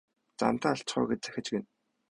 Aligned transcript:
Замдаа 0.39 0.71
алдчихав 0.75 1.03
аа 1.03 1.09
гэж 1.11 1.19
захиж 1.23 1.47
гэнэ. 1.51 1.67